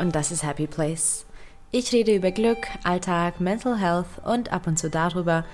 [0.00, 1.26] Und das ist Happy Place.
[1.70, 5.44] Ich rede über Glück, Alltag, Mental Health und ab und zu darüber,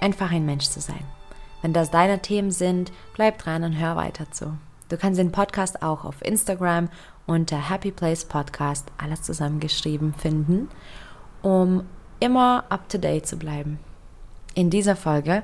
[0.00, 1.04] einfach ein Mensch zu sein.
[1.62, 4.56] Wenn das deine Themen sind, bleib dran und hör weiter zu.
[4.88, 6.88] Du kannst den Podcast auch auf Instagram
[7.26, 10.68] unter Happy Place Podcast, alles zusammengeschrieben, finden,
[11.42, 11.84] um
[12.20, 13.80] immer up to date zu bleiben.
[14.54, 15.42] In dieser Folge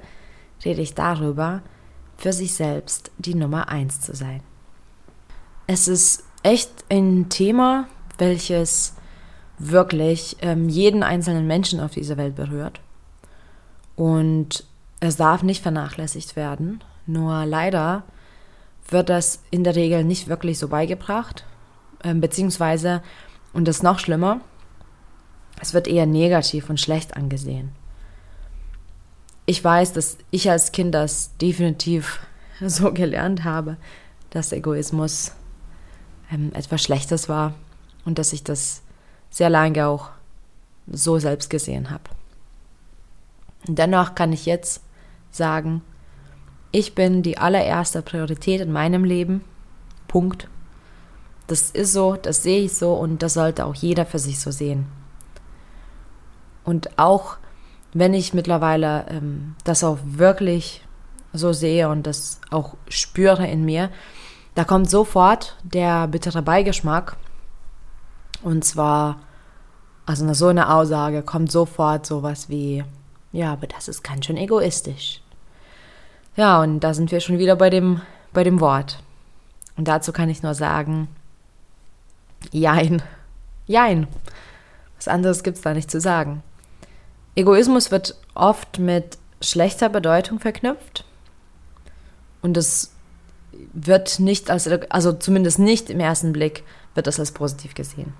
[0.64, 1.62] rede ich darüber,
[2.16, 4.42] für sich selbst die Nummer eins zu sein.
[5.66, 8.94] Es ist echt ein Thema, welches
[9.58, 12.80] wirklich ähm, jeden einzelnen Menschen auf dieser Welt berührt.
[13.96, 14.64] Und
[15.00, 16.82] es darf nicht vernachlässigt werden.
[17.06, 18.04] Nur leider
[18.88, 21.44] wird das in der Regel nicht wirklich so beigebracht.
[22.02, 23.02] Ähm, beziehungsweise,
[23.52, 24.40] und das ist noch schlimmer,
[25.60, 27.70] es wird eher negativ und schlecht angesehen.
[29.46, 32.20] Ich weiß, dass ich als Kind das definitiv
[32.60, 33.76] so gelernt habe,
[34.30, 35.32] dass Egoismus
[36.32, 37.54] ähm, etwas Schlechtes war
[38.04, 38.82] und dass ich das
[39.30, 40.10] sehr lange auch
[40.86, 42.04] so selbst gesehen habe.
[43.66, 44.82] Dennoch kann ich jetzt
[45.30, 45.82] sagen,
[46.72, 49.44] ich bin die allererste Priorität in meinem Leben.
[50.08, 50.48] Punkt.
[51.46, 54.50] Das ist so, das sehe ich so und das sollte auch jeder für sich so
[54.50, 54.86] sehen.
[56.64, 57.36] Und auch
[57.92, 60.82] wenn ich mittlerweile ähm, das auch wirklich
[61.32, 63.90] so sehe und das auch spüre in mir,
[64.54, 67.16] da kommt sofort der bittere Beigeschmack.
[68.42, 69.20] Und zwar,
[70.06, 72.84] also nach so einer Aussage kommt sofort sowas wie,
[73.32, 75.20] ja, aber das ist ganz schön egoistisch.
[76.36, 78.00] Ja, und da sind wir schon wieder bei dem,
[78.32, 79.02] bei dem Wort.
[79.76, 81.08] Und dazu kann ich nur sagen,
[82.50, 83.02] jein,
[83.66, 84.06] jein.
[84.96, 86.42] Was anderes gibt es da nicht zu sagen.
[87.34, 91.04] Egoismus wird oft mit schlechter Bedeutung verknüpft.
[92.42, 92.92] Und das
[93.72, 96.64] wird nicht als, also zumindest nicht im ersten Blick,
[96.94, 98.12] wird das als positiv gesehen.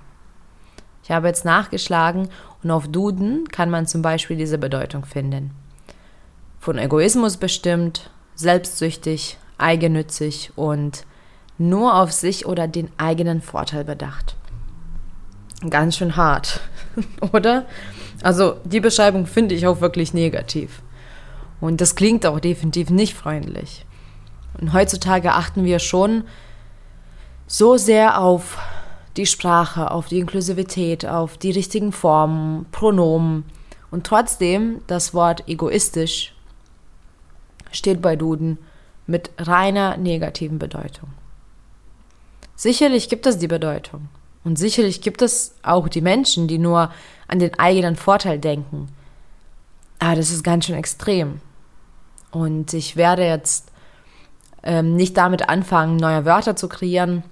[1.03, 2.29] Ich habe jetzt nachgeschlagen
[2.63, 5.51] und auf Duden kann man zum Beispiel diese Bedeutung finden.
[6.61, 11.05] Von Egoismus bestimmt, selbstsüchtig, eigennützig und
[11.59, 14.37] nur auf sich oder den eigenen Vorteil bedacht.
[15.69, 16.61] Ganz schön hart,
[17.33, 17.67] oder?
[18.23, 20.83] Also die Beschreibung finde ich auch wirklich negativ.
[21.61, 23.87] Und das klingt auch definitiv nicht freundlich.
[24.61, 26.25] Und heutzutage achten wir schon
[27.47, 28.59] so sehr auf
[29.17, 33.45] die Sprache, auf die Inklusivität, auf die richtigen Formen, Pronomen.
[33.91, 36.35] Und trotzdem, das Wort egoistisch
[37.71, 38.59] steht bei Duden
[39.07, 41.11] mit reiner negativen Bedeutung.
[42.57, 44.09] Sicherlich gibt es die Bedeutung.
[44.45, 46.91] Und sicherlich gibt es auch die Menschen, die nur
[47.29, 48.89] an den eigenen Vorteil denken.
[49.99, 51.41] Aber das ist ganz schön extrem.
[52.31, 53.71] Und ich werde jetzt
[54.63, 57.23] ähm, nicht damit anfangen, neue Wörter zu kreieren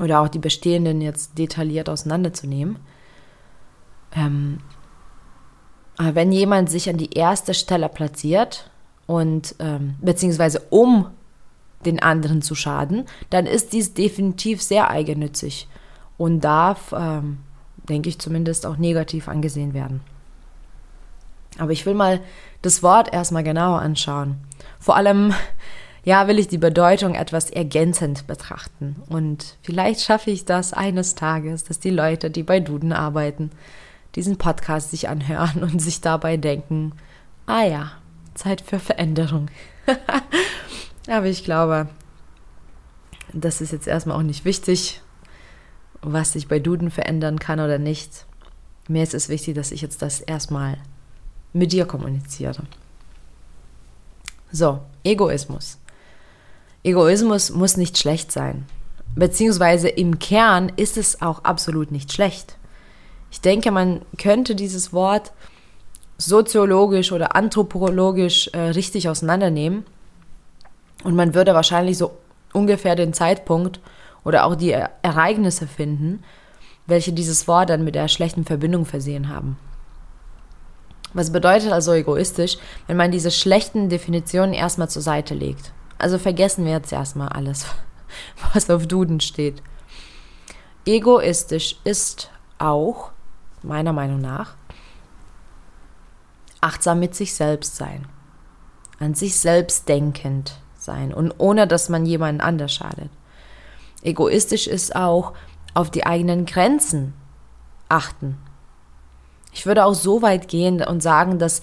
[0.00, 2.78] oder auch die bestehenden jetzt detailliert auseinanderzunehmen.
[4.14, 4.58] Ähm,
[5.96, 8.70] aber wenn jemand sich an die erste Stelle platziert
[9.06, 11.06] und ähm, beziehungsweise um
[11.84, 15.68] den anderen zu schaden, dann ist dies definitiv sehr eigennützig
[16.16, 17.38] und darf, ähm,
[17.88, 20.00] denke ich zumindest, auch negativ angesehen werden.
[21.58, 22.20] Aber ich will mal
[22.62, 24.38] das Wort erstmal genauer anschauen.
[24.80, 25.34] Vor allem
[26.04, 28.96] ja, will ich die Bedeutung etwas ergänzend betrachten.
[29.08, 33.50] Und vielleicht schaffe ich das eines Tages, dass die Leute, die bei Duden arbeiten,
[34.14, 36.92] diesen Podcast sich anhören und sich dabei denken,
[37.46, 37.92] ah ja,
[38.34, 39.48] Zeit für Veränderung.
[41.08, 41.88] Aber ich glaube,
[43.32, 45.00] das ist jetzt erstmal auch nicht wichtig,
[46.02, 48.26] was sich bei Duden verändern kann oder nicht.
[48.88, 50.76] Mir ist es wichtig, dass ich jetzt das erstmal
[51.54, 52.64] mit dir kommuniziere.
[54.52, 55.78] So, Egoismus.
[56.84, 58.66] Egoismus muss nicht schlecht sein.
[59.16, 62.56] Beziehungsweise im Kern ist es auch absolut nicht schlecht.
[63.30, 65.32] Ich denke, man könnte dieses Wort
[66.18, 69.84] soziologisch oder anthropologisch äh, richtig auseinandernehmen.
[71.04, 72.12] Und man würde wahrscheinlich so
[72.52, 73.80] ungefähr den Zeitpunkt
[74.22, 76.22] oder auch die Ereignisse finden,
[76.86, 79.56] welche dieses Wort dann mit der schlechten Verbindung versehen haben.
[81.14, 85.72] Was bedeutet also egoistisch, wenn man diese schlechten Definitionen erstmal zur Seite legt?
[85.98, 87.66] Also vergessen wir jetzt erstmal alles,
[88.52, 89.62] was auf Duden steht.
[90.86, 93.10] Egoistisch ist auch,
[93.62, 94.54] meiner Meinung nach,
[96.60, 98.06] achtsam mit sich selbst sein.
[98.98, 103.10] An sich selbst denkend sein und ohne dass man jemanden anders schadet.
[104.02, 105.32] Egoistisch ist auch
[105.72, 107.14] auf die eigenen Grenzen
[107.88, 108.38] achten.
[109.52, 111.62] Ich würde auch so weit gehen und sagen, dass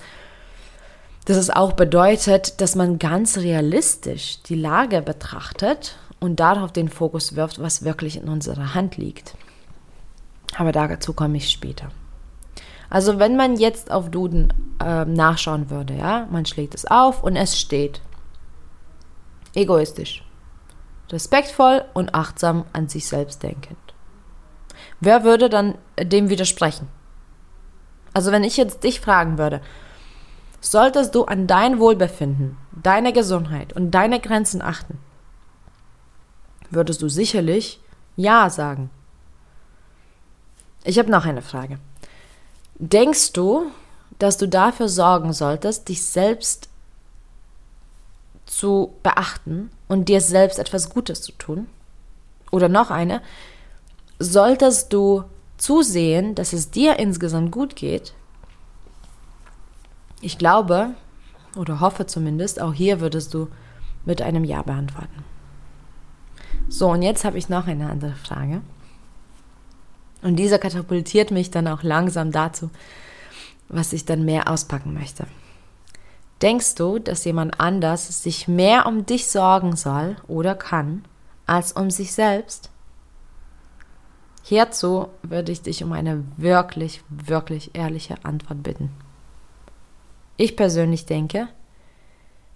[1.26, 7.36] dass es auch bedeutet, dass man ganz realistisch die Lage betrachtet und darauf den Fokus
[7.36, 9.36] wirft, was wirklich in unserer Hand liegt.
[10.58, 11.90] Aber dazu komme ich später.
[12.90, 14.54] Also wenn man jetzt auf Duden
[14.84, 18.02] äh, nachschauen würde, ja, man schlägt es auf und es steht
[19.56, 20.26] egoistisch,
[21.10, 23.78] respektvoll und achtsam an sich selbst denkend.
[25.00, 26.88] Wer würde dann dem widersprechen?
[28.14, 29.62] Also wenn ich jetzt dich fragen würde,
[30.62, 35.00] solltest du an dein Wohlbefinden, deine Gesundheit und deine Grenzen achten,
[36.70, 37.82] würdest du sicherlich
[38.16, 38.90] Ja sagen.
[40.84, 41.80] Ich habe noch eine Frage.
[42.76, 43.72] Denkst du,
[44.18, 46.70] dass du dafür sorgen solltest, dich selbst
[48.46, 51.68] zu beachten und dir selbst etwas Gutes zu tun?
[52.52, 53.22] Oder noch eine,
[54.20, 55.24] solltest du
[55.58, 58.14] zusehen, dass es dir insgesamt gut geht?
[60.22, 60.92] Ich glaube,
[61.56, 63.48] oder hoffe zumindest, auch hier würdest du
[64.06, 65.24] mit einem Ja beantworten.
[66.70, 68.62] So, und jetzt habe ich noch eine andere Frage.
[70.22, 72.70] Und dieser katapultiert mich dann auch langsam dazu,
[73.68, 75.26] was ich dann mehr auspacken möchte.
[76.42, 81.04] Denkst du, dass jemand anders sich mehr um dich sorgen soll oder kann,
[81.46, 82.70] als um sich selbst?
[84.44, 88.90] Hierzu würde ich dich um eine wirklich, wirklich ehrliche Antwort bitten.
[90.42, 91.50] Ich persönlich denke,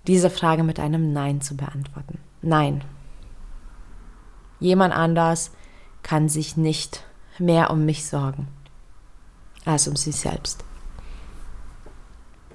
[0.08, 2.18] diese Frage mit einem Nein zu beantworten.
[2.42, 2.84] Nein.
[4.60, 5.52] Jemand anders
[6.02, 7.04] kann sich nicht
[7.38, 8.48] mehr um mich sorgen
[9.66, 10.64] als um sich selbst.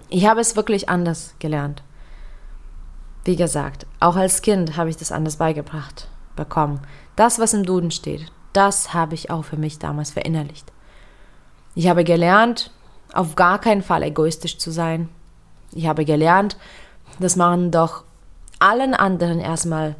[0.09, 1.85] Ich habe es wirklich anders gelernt.
[3.23, 6.81] Wie gesagt, auch als Kind habe ich das anders beigebracht bekommen.
[7.15, 10.73] Das, was im Duden steht, das habe ich auch für mich damals verinnerlicht.
[11.77, 12.73] Ich habe gelernt,
[13.13, 15.09] auf gar keinen Fall egoistisch zu sein.
[15.73, 16.57] Ich habe gelernt,
[17.19, 18.05] dass man doch
[18.59, 19.97] allen anderen erstmal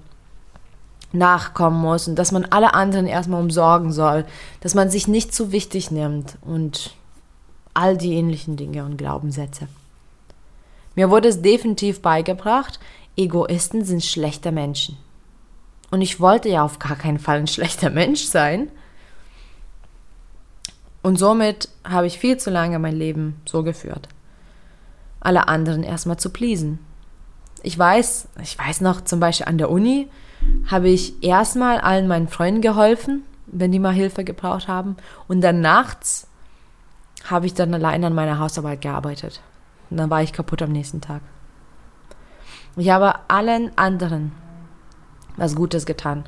[1.13, 4.25] nachkommen muss und dass man alle anderen erstmal umsorgen soll,
[4.61, 6.95] dass man sich nicht zu wichtig nimmt und
[7.75, 9.69] all die ähnlichen Dinge und Glaubenssätze.
[10.95, 12.79] Mir wurde es definitiv beigebracht,
[13.17, 14.97] Egoisten sind schlechte Menschen.
[15.91, 18.71] Und ich wollte ja auf gar keinen Fall ein schlechter Mensch sein.
[21.03, 24.09] Und somit habe ich viel zu lange mein Leben so geführt.
[25.21, 26.79] Alle anderen erstmal zu pleasen.
[27.63, 30.09] Ich weiß, ich weiß noch zum Beispiel an der Uni,
[30.71, 34.97] habe ich erstmal allen meinen Freunden geholfen, wenn die mal Hilfe gebraucht haben.
[35.29, 36.27] Und dann nachts
[37.29, 39.43] habe ich dann allein an meiner Hausarbeit gearbeitet.
[39.91, 41.21] Und dann war ich kaputt am nächsten Tag.
[42.77, 44.33] Ich habe allen anderen
[45.37, 46.25] was Gutes getan,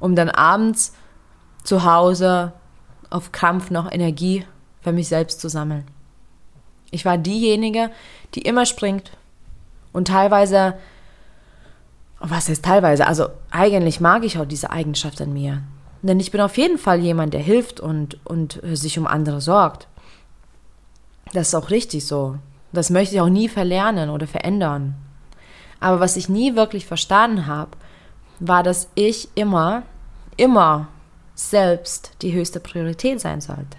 [0.00, 0.94] um dann abends
[1.62, 2.52] zu Hause
[3.10, 4.46] auf Krampf noch Energie
[4.80, 5.84] für mich selbst zu sammeln.
[6.90, 7.90] Ich war diejenige,
[8.34, 9.10] die immer springt
[9.92, 10.74] und teilweise
[12.30, 13.06] was heißt teilweise?
[13.06, 15.62] Also eigentlich mag ich auch diese Eigenschaft an mir.
[16.02, 19.88] Denn ich bin auf jeden Fall jemand, der hilft und, und sich um andere sorgt.
[21.32, 22.36] Das ist auch richtig so.
[22.72, 24.94] Das möchte ich auch nie verlernen oder verändern.
[25.80, 27.70] Aber was ich nie wirklich verstanden habe,
[28.40, 29.82] war, dass ich immer,
[30.36, 30.88] immer
[31.34, 33.76] selbst die höchste Priorität sein sollte.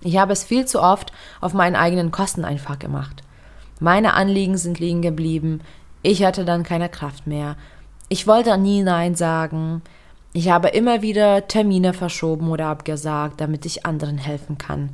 [0.00, 3.22] Ich habe es viel zu oft auf meinen eigenen Kosten einfach gemacht.
[3.80, 5.60] Meine Anliegen sind liegen geblieben.
[6.02, 7.56] Ich hatte dann keine Kraft mehr.
[8.08, 9.82] Ich wollte nie Nein sagen.
[10.32, 14.90] Ich habe immer wieder Termine verschoben oder abgesagt, damit ich anderen helfen kann.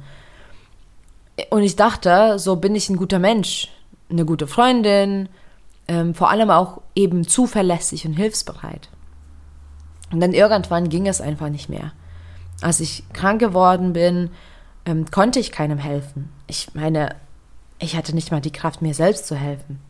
[1.50, 3.68] Und ich dachte, so bin ich ein guter Mensch,
[4.10, 5.28] eine gute Freundin,
[5.88, 8.88] ähm, vor allem auch eben zuverlässig und hilfsbereit.
[10.12, 11.92] Und dann irgendwann ging es einfach nicht mehr.
[12.60, 14.30] Als ich krank geworden bin,
[14.84, 16.32] ähm, konnte ich keinem helfen.
[16.46, 17.16] Ich meine,
[17.78, 19.80] ich hatte nicht mal die Kraft, mir selbst zu helfen.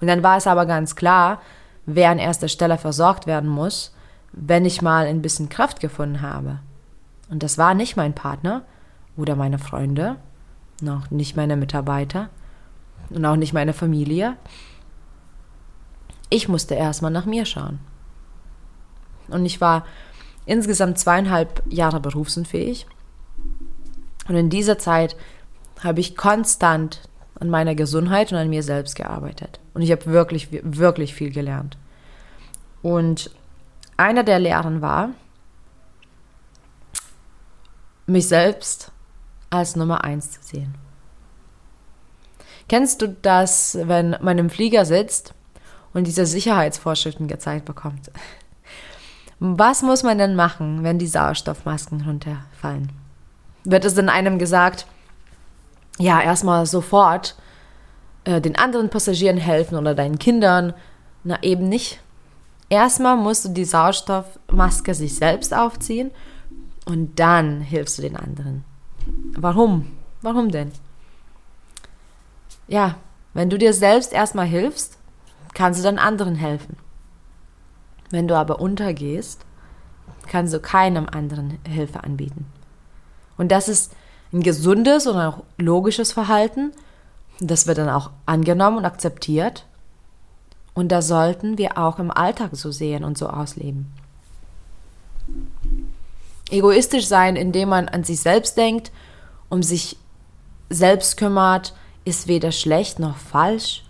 [0.00, 1.40] Und dann war es aber ganz klar,
[1.86, 3.94] wer an erster Stelle versorgt werden muss,
[4.32, 6.60] wenn ich mal ein bisschen Kraft gefunden habe.
[7.30, 8.62] Und das war nicht mein Partner
[9.16, 10.16] oder meine Freunde,
[10.80, 12.30] noch nicht meine Mitarbeiter
[13.10, 14.36] und auch nicht meine Familie.
[16.30, 17.80] Ich musste erstmal nach mir schauen.
[19.28, 19.84] Und ich war
[20.46, 22.86] insgesamt zweieinhalb Jahre berufsunfähig.
[24.28, 25.16] Und in dieser Zeit
[25.82, 27.08] habe ich konstant
[27.40, 29.60] an meiner Gesundheit und an mir selbst gearbeitet.
[29.74, 31.78] Und ich habe wirklich, wirklich viel gelernt.
[32.82, 33.30] Und
[33.96, 35.10] einer der Lehren war,
[38.06, 38.92] mich selbst
[39.50, 40.74] als Nummer eins zu sehen.
[42.68, 45.34] Kennst du das, wenn man im Flieger sitzt
[45.94, 48.10] und diese Sicherheitsvorschriften gezeigt bekommt?
[49.40, 52.92] Was muss man denn machen, wenn die Sauerstoffmasken runterfallen?
[53.70, 54.86] Wird es dann einem gesagt,
[55.98, 57.36] ja, erstmal sofort
[58.24, 60.72] äh, den anderen Passagieren helfen oder deinen Kindern.
[61.22, 62.00] Na, eben nicht.
[62.70, 66.10] Erstmal musst du die Sauerstoffmaske sich selbst aufziehen
[66.86, 68.64] Und dann hilfst du den anderen.
[69.36, 69.90] Warum?
[70.22, 70.72] Warum denn?
[72.68, 72.96] Ja,
[73.34, 74.96] wenn du dir selbst erstmal hilfst,
[75.52, 76.78] kannst du dann anderen helfen.
[78.08, 79.44] Wenn du aber untergehst,
[80.26, 82.46] kannst du keinem anderen Hilfe anbieten.
[83.38, 83.92] Und das ist
[84.32, 86.72] ein gesundes und auch logisches Verhalten.
[87.40, 89.64] Das wird dann auch angenommen und akzeptiert.
[90.74, 93.92] Und das sollten wir auch im Alltag so sehen und so ausleben.
[96.50, 98.92] Egoistisch sein, indem man an sich selbst denkt,
[99.48, 99.96] um sich
[100.70, 103.84] selbst kümmert, ist weder schlecht noch falsch.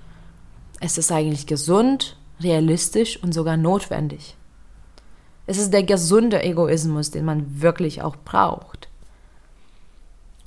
[0.81, 4.37] Es ist eigentlich gesund, realistisch und sogar notwendig.
[5.47, 8.88] Es ist der gesunde Egoismus, den man wirklich auch braucht.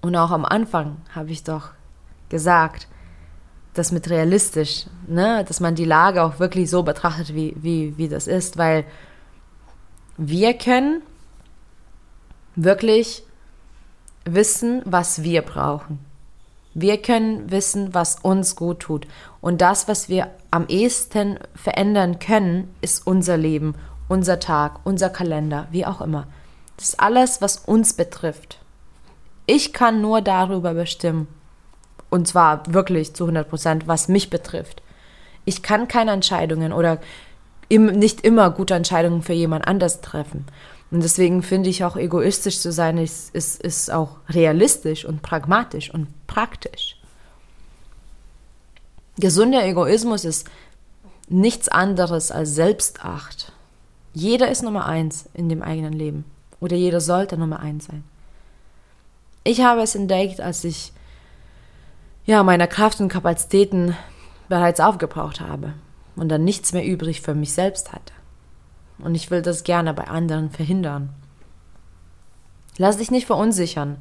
[0.01, 1.69] Und auch am Anfang habe ich doch
[2.29, 2.87] gesagt,
[3.73, 8.09] das mit realistisch, ne, dass man die Lage auch wirklich so betrachtet, wie, wie, wie
[8.09, 8.85] das ist, weil
[10.17, 11.01] wir können
[12.55, 13.23] wirklich
[14.25, 15.99] wissen, was wir brauchen.
[16.73, 19.07] Wir können wissen, was uns gut tut.
[19.41, 23.75] Und das, was wir am ehesten verändern können, ist unser Leben,
[24.07, 26.27] unser Tag, unser Kalender, wie auch immer.
[26.77, 28.60] Das ist alles, was uns betrifft.
[29.45, 31.27] Ich kann nur darüber bestimmen.
[32.09, 34.81] Und zwar wirklich zu 100 Prozent, was mich betrifft.
[35.45, 36.99] Ich kann keine Entscheidungen oder
[37.69, 40.45] im, nicht immer gute Entscheidungen für jemand anders treffen.
[40.91, 45.93] Und deswegen finde ich auch egoistisch zu sein, ist, ist, ist auch realistisch und pragmatisch
[45.93, 46.97] und praktisch.
[49.17, 50.49] Gesunder Egoismus ist
[51.29, 53.53] nichts anderes als Selbstacht.
[54.13, 56.25] Jeder ist Nummer eins in dem eigenen Leben.
[56.59, 58.03] Oder jeder sollte Nummer eins sein.
[59.43, 60.93] Ich habe es entdeckt, als ich
[62.25, 63.95] ja meine Kraft und Kapazitäten
[64.49, 65.73] bereits aufgebraucht habe
[66.15, 68.13] und dann nichts mehr übrig für mich selbst hatte.
[68.99, 71.09] Und ich will das gerne bei anderen verhindern.
[72.77, 73.97] Lass dich nicht verunsichern.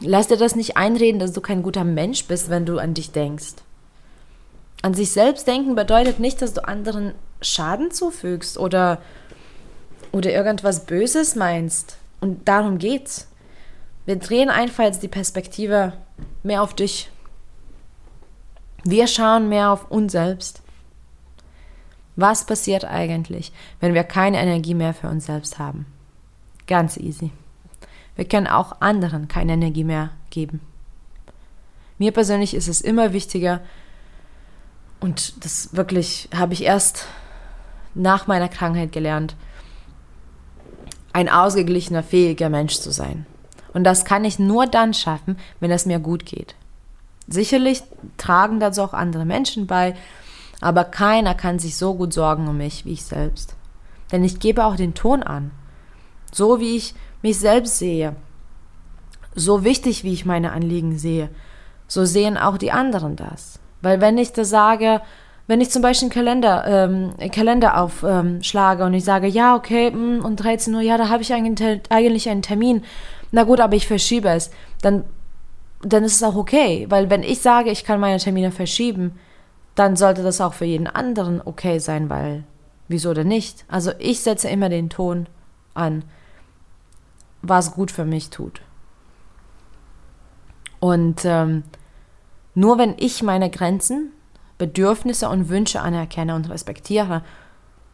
[0.00, 3.10] Lass dir das nicht einreden, dass du kein guter Mensch bist, wenn du an dich
[3.10, 3.54] denkst.
[4.82, 9.00] An sich selbst denken bedeutet nicht, dass du anderen Schaden zufügst oder,
[10.12, 11.96] oder irgendwas Böses meinst.
[12.20, 13.27] Und darum geht's.
[14.08, 15.92] Wir drehen einfach jetzt die Perspektive
[16.42, 17.10] mehr auf dich.
[18.82, 20.62] Wir schauen mehr auf uns selbst.
[22.16, 25.84] Was passiert eigentlich, wenn wir keine Energie mehr für uns selbst haben?
[26.66, 27.32] Ganz easy.
[28.16, 30.62] Wir können auch anderen keine Energie mehr geben.
[31.98, 33.60] Mir persönlich ist es immer wichtiger,
[35.00, 37.04] und das wirklich habe ich erst
[37.94, 39.36] nach meiner Krankheit gelernt,
[41.12, 43.26] ein ausgeglichener, fähiger Mensch zu sein.
[43.72, 46.54] Und das kann ich nur dann schaffen, wenn es mir gut geht.
[47.26, 47.82] Sicherlich
[48.16, 49.94] tragen dazu auch andere Menschen bei,
[50.60, 53.54] aber keiner kann sich so gut sorgen um mich wie ich selbst.
[54.10, 55.50] Denn ich gebe auch den Ton an.
[56.32, 58.16] So wie ich mich selbst sehe,
[59.34, 61.28] so wichtig wie ich meine Anliegen sehe,
[61.86, 63.60] so sehen auch die anderen das.
[63.82, 65.00] Weil wenn ich das sage,
[65.46, 69.90] wenn ich zum Beispiel einen Kalender, ähm, einen Kalender aufschlage und ich sage, ja, okay,
[69.90, 72.84] mh, um 13 Uhr, ja, da habe ich eigentlich einen Termin,
[73.30, 74.50] na gut, aber ich verschiebe es,
[74.82, 75.04] dann,
[75.82, 76.86] dann ist es auch okay.
[76.88, 79.18] Weil wenn ich sage, ich kann meine Termine verschieben,
[79.74, 82.44] dann sollte das auch für jeden anderen okay sein, weil
[82.88, 83.64] wieso denn nicht?
[83.68, 85.26] Also ich setze immer den Ton
[85.74, 86.04] an,
[87.42, 88.60] was gut für mich tut.
[90.80, 91.64] Und ähm,
[92.54, 94.12] nur wenn ich meine Grenzen,
[94.58, 97.22] Bedürfnisse und Wünsche anerkenne und respektiere,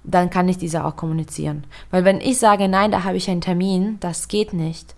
[0.05, 1.67] dann kann ich diese auch kommunizieren.
[1.91, 4.95] Weil wenn ich sage, nein, da habe ich einen Termin, das geht nicht,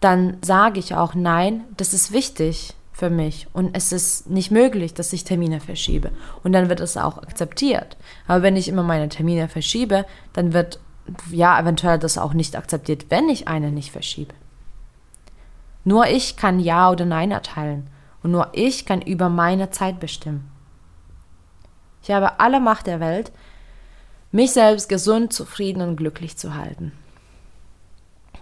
[0.00, 4.94] dann sage ich auch, nein, das ist wichtig für mich und es ist nicht möglich,
[4.94, 6.10] dass ich Termine verschiebe.
[6.42, 7.96] Und dann wird es auch akzeptiert.
[8.26, 10.80] Aber wenn ich immer meine Termine verschiebe, dann wird
[11.30, 14.34] ja eventuell das auch nicht akzeptiert, wenn ich eine nicht verschiebe.
[15.84, 17.88] Nur ich kann Ja oder Nein erteilen
[18.22, 20.50] und nur ich kann über meine Zeit bestimmen.
[22.02, 23.32] Ich habe alle Macht der Welt,
[24.32, 26.92] mich selbst gesund, zufrieden und glücklich zu halten.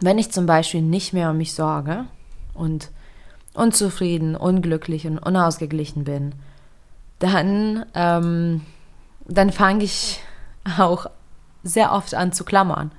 [0.00, 2.04] Wenn ich zum Beispiel nicht mehr um mich sorge
[2.54, 2.90] und
[3.54, 6.34] unzufrieden, unglücklich und unausgeglichen bin,
[7.18, 8.62] dann, ähm,
[9.26, 10.20] dann fange ich
[10.78, 11.06] auch
[11.62, 12.92] sehr oft an zu klammern.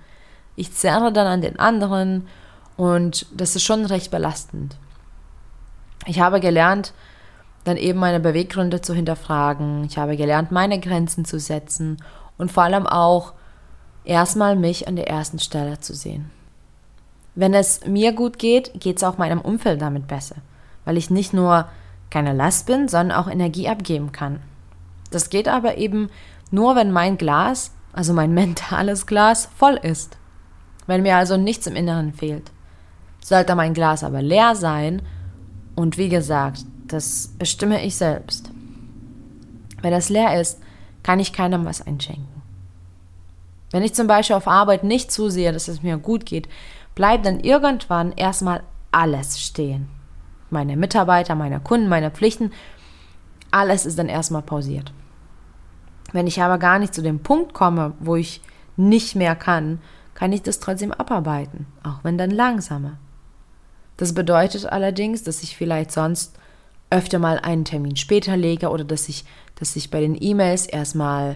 [0.56, 2.28] Ich zerre dann an den anderen
[2.76, 4.78] und das ist schon recht belastend.
[6.06, 6.94] Ich habe gelernt,
[7.64, 9.84] dann eben meine Beweggründe zu hinterfragen.
[9.84, 11.98] Ich habe gelernt, meine Grenzen zu setzen
[12.38, 13.34] und vor allem auch
[14.04, 16.32] erstmal mich an der ersten Stelle zu sehen.
[17.38, 20.38] Wenn es mir gut geht, geht es auch meinem Umfeld damit besser,
[20.86, 21.68] weil ich nicht nur
[22.10, 24.40] keine Last bin, sondern auch Energie abgeben kann.
[25.12, 26.10] Das geht aber eben
[26.50, 30.18] nur, wenn mein Glas, also mein mentales Glas, voll ist.
[30.88, 32.52] Wenn mir also nichts im Inneren fehlt.
[33.24, 35.04] Sollte mein Glas aber leer sein,
[35.76, 38.50] und wie gesagt, das bestimme ich selbst.
[39.84, 40.60] Wenn es leer ist,
[41.04, 42.42] kann ich keinem was einschenken.
[43.70, 46.48] Wenn ich zum Beispiel auf Arbeit nicht zusehe, dass es mir gut geht,
[46.98, 49.88] bleibt dann irgendwann erstmal alles stehen.
[50.50, 52.52] Meine Mitarbeiter, meine Kunden, meine Pflichten,
[53.52, 54.92] alles ist dann erstmal pausiert.
[56.12, 58.42] Wenn ich aber gar nicht zu dem Punkt komme, wo ich
[58.78, 59.80] nicht mehr kann,
[60.16, 62.98] kann ich das trotzdem abarbeiten, auch wenn dann langsamer.
[63.98, 66.36] Das bedeutet allerdings, dass ich vielleicht sonst
[66.90, 69.24] öfter mal einen Termin später lege oder dass ich,
[69.54, 71.36] dass ich bei den E-Mails erstmal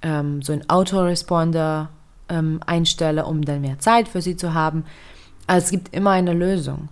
[0.00, 1.90] ähm, so einen Autoresponder
[2.28, 4.84] ähm, einstelle, um dann mehr Zeit für sie zu haben.
[5.46, 6.88] Also es gibt immer eine Lösung.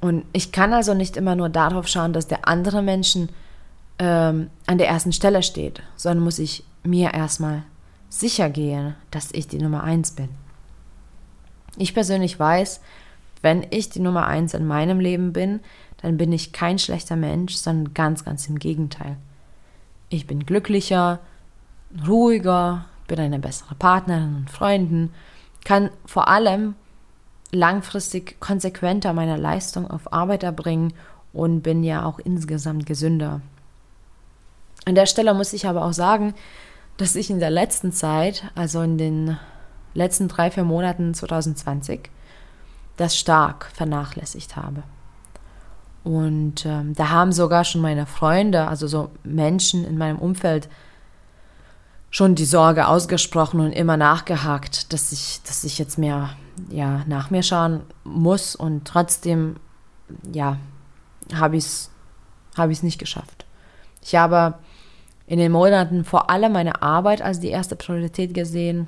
[0.00, 3.30] Und ich kann also nicht immer nur darauf schauen, dass der andere Menschen
[3.98, 7.62] ähm, an der ersten Stelle steht, sondern muss ich mir erstmal
[8.08, 10.28] sicher gehen, dass ich die Nummer eins bin.
[11.76, 12.80] Ich persönlich weiß,
[13.42, 15.60] wenn ich die Nummer eins in meinem Leben bin,
[16.02, 19.16] dann bin ich kein schlechter Mensch, sondern ganz, ganz im Gegenteil.
[20.10, 21.20] Ich bin glücklicher,
[22.06, 25.10] ruhiger, bin eine bessere Partnerin und Freundin,
[25.64, 26.74] kann vor allem
[27.50, 30.92] langfristig konsequenter meine Leistung auf Arbeit erbringen
[31.32, 33.40] und bin ja auch insgesamt gesünder.
[34.86, 36.34] An der Stelle muss ich aber auch sagen,
[36.96, 39.38] dass ich in der letzten Zeit, also in den
[39.94, 42.10] letzten drei, vier Monaten 2020,
[42.96, 44.82] das stark vernachlässigt habe.
[46.04, 50.68] Und ähm, da haben sogar schon meine Freunde, also so Menschen in meinem Umfeld,
[52.14, 56.30] schon die Sorge ausgesprochen und immer nachgehakt, dass ich, dass ich jetzt mehr
[56.70, 59.56] ja, nach mir schauen muss und trotzdem,
[60.32, 60.58] ja,
[61.34, 61.90] habe ich es
[62.56, 63.46] hab nicht geschafft.
[64.00, 64.54] Ich habe
[65.26, 68.86] in den Monaten vor allem meine Arbeit als die erste Priorität gesehen,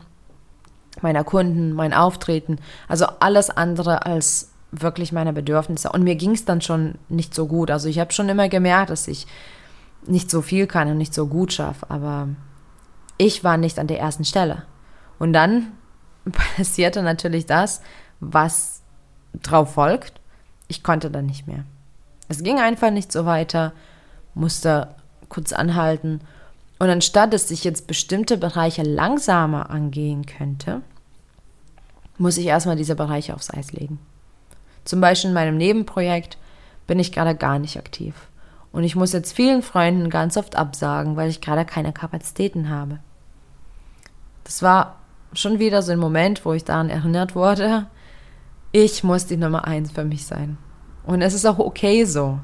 [1.02, 5.90] meiner Kunden, mein Auftreten, also alles andere als wirklich meine Bedürfnisse.
[5.90, 7.72] Und mir ging es dann schon nicht so gut.
[7.72, 9.26] Also ich habe schon immer gemerkt, dass ich
[10.06, 12.28] nicht so viel kann und nicht so gut schaffe, aber
[13.18, 14.62] ich war nicht an der ersten Stelle.
[15.18, 15.72] Und dann
[16.56, 17.80] passierte natürlich das,
[18.20, 18.82] was
[19.42, 20.20] drauf folgt.
[20.68, 21.64] Ich konnte dann nicht mehr.
[22.28, 23.72] Es ging einfach nicht so weiter,
[24.34, 24.94] musste
[25.28, 26.20] kurz anhalten.
[26.78, 30.82] Und anstatt dass ich jetzt bestimmte Bereiche langsamer angehen könnte,
[32.18, 33.98] muss ich erstmal diese Bereiche aufs Eis legen.
[34.84, 36.38] Zum Beispiel in meinem Nebenprojekt
[36.86, 38.14] bin ich gerade gar nicht aktiv.
[38.72, 42.98] Und ich muss jetzt vielen Freunden ganz oft absagen, weil ich gerade keine Kapazitäten habe.
[44.46, 45.00] Das war
[45.32, 47.86] schon wieder so ein Moment, wo ich daran erinnert wurde,
[48.70, 50.56] ich muss die Nummer eins für mich sein.
[51.04, 52.38] Und es ist auch okay so.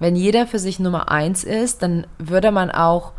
[0.00, 3.12] Wenn jeder für sich Nummer eins ist, dann würde man auch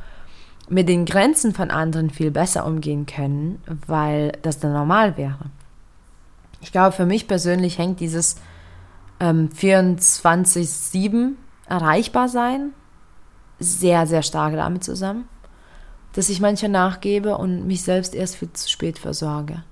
[0.67, 5.45] mit den Grenzen von anderen viel besser umgehen können, weil das dann normal wäre.
[6.59, 8.35] Ich glaube, für mich persönlich hängt dieses
[9.21, 11.35] ähm, 24-7
[11.69, 12.71] erreichbar sein
[13.59, 15.27] sehr, sehr stark damit zusammen
[16.13, 19.63] dass ich manchmal nachgebe und mich selbst erst viel zu spät versorge.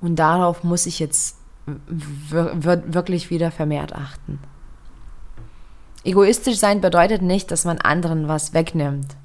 [0.00, 1.36] Und darauf muss ich jetzt
[1.66, 4.38] wirklich wieder vermehrt achten.
[6.04, 9.16] Egoistisch sein bedeutet nicht, dass man anderen was wegnimmt,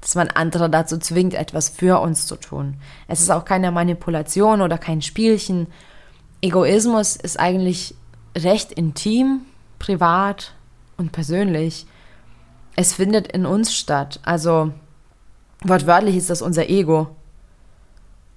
[0.00, 2.76] dass man andere dazu zwingt, etwas für uns zu tun.
[3.08, 5.68] Es ist auch keine Manipulation oder kein Spielchen.
[6.42, 7.94] Egoismus ist eigentlich
[8.36, 9.42] recht intim,
[9.78, 10.52] privat
[10.96, 11.86] und persönlich.
[12.74, 14.20] Es findet in uns statt.
[14.22, 14.72] Also
[15.68, 17.08] Wortwörtlich ist das unser Ego.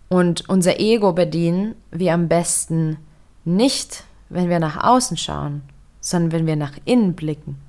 [0.10, 2.98] Und unser Ego bedienen wir am besten
[3.46, 5.62] nicht, wenn wir nach außen schauen,
[6.02, 7.62] sondern wenn wir nach innen blicken.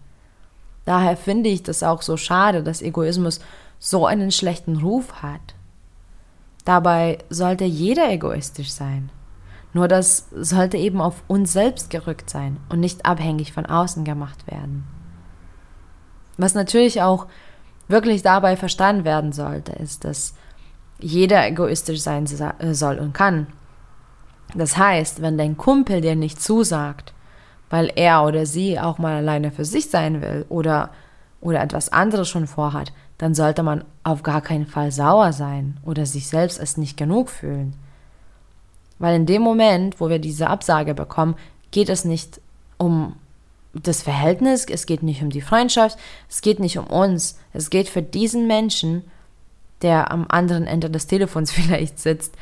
[0.86, 3.40] Daher finde ich das auch so schade, dass Egoismus
[3.78, 5.54] so einen schlechten Ruf hat.
[6.64, 9.10] Dabei sollte jeder egoistisch sein.
[9.74, 14.46] Nur das sollte eben auf uns selbst gerückt sein und nicht abhängig von außen gemacht
[14.50, 14.84] werden.
[16.38, 17.26] Was natürlich auch
[17.90, 20.34] wirklich dabei verstanden werden sollte, ist, dass
[20.98, 22.26] jeder egoistisch sein
[22.58, 23.46] äh, soll und kann.
[24.54, 27.12] Das heißt, wenn dein Kumpel dir nicht zusagt,
[27.68, 30.90] weil er oder sie auch mal alleine für sich sein will oder,
[31.40, 36.06] oder etwas anderes schon vorhat, dann sollte man auf gar keinen Fall sauer sein oder
[36.06, 37.74] sich selbst es nicht genug fühlen.
[38.98, 41.36] Weil in dem Moment, wo wir diese Absage bekommen,
[41.70, 42.40] geht es nicht
[42.76, 43.14] um
[43.72, 47.88] das Verhältnis, es geht nicht um die Freundschaft, es geht nicht um uns, es geht
[47.88, 49.04] für diesen Menschen,
[49.82, 52.34] der am anderen Ende des Telefons vielleicht sitzt,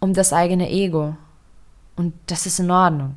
[0.00, 1.16] um das eigene Ego.
[1.96, 3.16] Und das ist in Ordnung.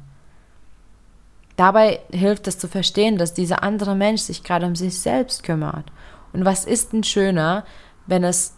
[1.56, 5.92] Dabei hilft es zu verstehen, dass dieser andere Mensch sich gerade um sich selbst kümmert.
[6.32, 7.66] Und was ist denn schöner,
[8.06, 8.54] wenn es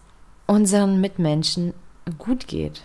[0.48, 1.74] unseren Mitmenschen
[2.18, 2.84] gut geht?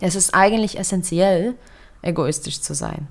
[0.00, 1.54] Es ist eigentlich essentiell,
[2.02, 3.08] egoistisch zu sein.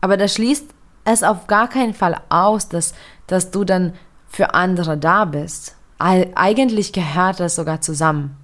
[0.00, 0.66] Aber das schließt
[1.04, 2.94] es auf gar keinen Fall aus, dass,
[3.26, 3.94] dass du dann
[4.28, 5.76] für andere da bist.
[5.98, 8.36] Eigentlich gehört das sogar zusammen.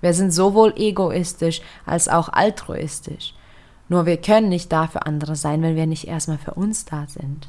[0.00, 3.34] Wir sind sowohl egoistisch als auch altruistisch.
[3.88, 7.06] Nur wir können nicht da für andere sein, wenn wir nicht erstmal für uns da
[7.08, 7.48] sind.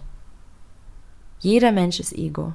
[1.39, 2.53] Jeder Mensch ist Ego.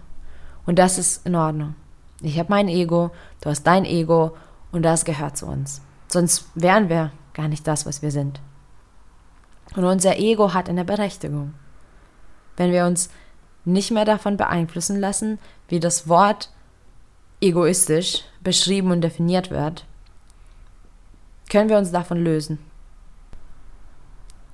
[0.66, 1.74] Und das ist in Ordnung.
[2.22, 4.36] Ich habe mein Ego, du hast dein Ego
[4.72, 5.82] und das gehört zu uns.
[6.08, 8.40] Sonst wären wir gar nicht das, was wir sind.
[9.74, 11.54] Und unser Ego hat eine Berechtigung.
[12.56, 13.10] Wenn wir uns
[13.64, 16.50] nicht mehr davon beeinflussen lassen, wie das Wort
[17.40, 19.84] egoistisch beschrieben und definiert wird,
[21.50, 22.58] können wir uns davon lösen.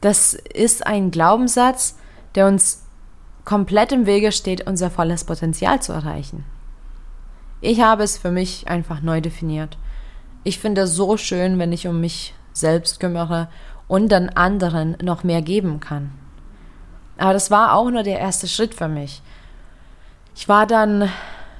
[0.00, 1.96] Das ist ein Glaubenssatz,
[2.34, 2.82] der uns
[3.44, 6.44] komplett im Wege steht, unser volles Potenzial zu erreichen.
[7.60, 9.76] Ich habe es für mich einfach neu definiert.
[10.44, 13.48] Ich finde es so schön, wenn ich um mich selbst kümmere
[13.90, 16.12] und dann anderen noch mehr geben kann.
[17.18, 19.20] Aber das war auch nur der erste Schritt für mich.
[20.36, 21.10] Ich war dann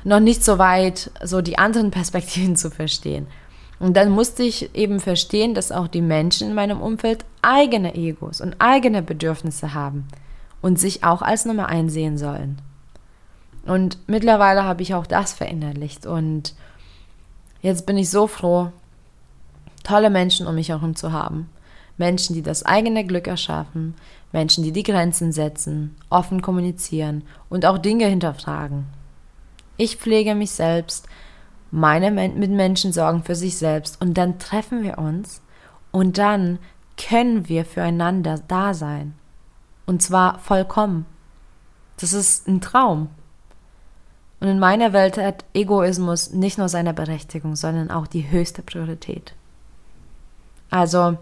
[0.04, 3.26] noch nicht so weit, so die anderen Perspektiven zu verstehen.
[3.80, 8.40] Und dann musste ich eben verstehen, dass auch die Menschen in meinem Umfeld eigene Egos
[8.40, 10.06] und eigene Bedürfnisse haben
[10.62, 12.62] und sich auch als Nummer eins sehen sollen.
[13.66, 16.54] Und mittlerweile habe ich auch das verinnerlicht und
[17.60, 18.70] jetzt bin ich so froh,
[19.82, 21.48] tolle Menschen um mich herum zu haben.
[22.00, 23.94] Menschen, die das eigene Glück erschaffen,
[24.32, 28.86] Menschen, die die Grenzen setzen, offen kommunizieren und auch Dinge hinterfragen.
[29.76, 31.06] Ich pflege mich selbst,
[31.70, 35.42] meine Mitmenschen sorgen für sich selbst und dann treffen wir uns
[35.92, 36.58] und dann
[36.96, 39.14] können wir füreinander da sein.
[39.86, 41.06] Und zwar vollkommen.
[41.98, 43.10] Das ist ein Traum.
[44.40, 49.34] Und in meiner Welt hat Egoismus nicht nur seine Berechtigung, sondern auch die höchste Priorität.
[50.70, 51.18] Also,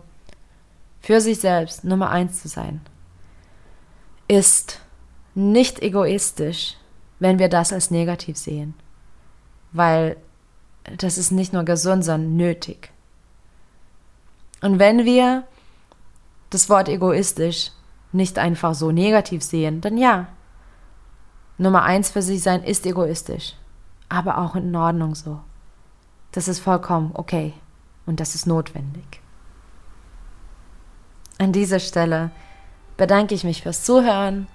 [1.00, 2.80] für sich selbst Nummer eins zu sein,
[4.26, 4.80] ist
[5.34, 6.76] nicht egoistisch,
[7.18, 8.74] wenn wir das als negativ sehen.
[9.72, 10.16] Weil
[10.96, 12.90] das ist nicht nur gesund, sondern nötig.
[14.60, 15.44] Und wenn wir
[16.50, 17.70] das Wort egoistisch
[18.12, 20.28] nicht einfach so negativ sehen, dann ja.
[21.58, 23.54] Nummer eins für sich sein ist egoistisch.
[24.08, 25.40] Aber auch in Ordnung so.
[26.32, 27.54] Das ist vollkommen okay.
[28.06, 29.20] Und das ist notwendig.
[31.38, 32.32] An dieser Stelle
[32.96, 34.48] bedanke ich mich fürs Zuhören.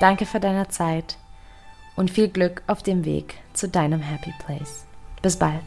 [0.00, 1.16] Danke für deine Zeit
[1.94, 4.84] und viel Glück auf dem Weg zu deinem Happy Place.
[5.22, 5.62] Bis bald.